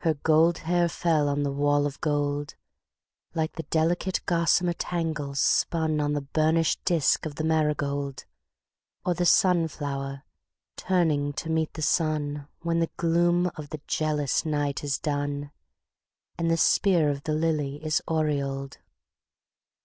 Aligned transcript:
Her 0.00 0.14
gold 0.14 0.58
hair 0.66 0.88
fell 0.88 1.28
on 1.28 1.44
the 1.44 1.52
wall 1.52 1.86
of 1.86 2.00
goldLike 2.00 2.56
the 3.54 3.62
delicate 3.70 4.20
gossamer 4.26 4.72
tangles 4.72 5.38
spunOn 5.38 6.14
the 6.14 6.22
burnished 6.22 6.84
disk 6.84 7.24
of 7.26 7.36
the 7.36 7.44
marigold, 7.44 8.24
Or 9.04 9.14
the 9.14 9.24
sun 9.24 9.68
flower 9.68 10.24
turning 10.76 11.32
to 11.34 11.48
meet 11.48 11.74
the 11.74 11.82
sunWhen 11.82 12.80
the 12.80 12.90
gloom 12.96 13.46
of 13.54 13.70
the 13.70 13.80
jealous 13.86 14.44
night 14.44 14.82
is 14.82 14.98
done, 14.98 15.52
And 16.36 16.50
the 16.50 16.56
spear 16.56 17.08
of 17.08 17.22
the 17.22 17.32
lily 17.34 17.76
is 17.84 18.02
aureoled. 18.08 18.78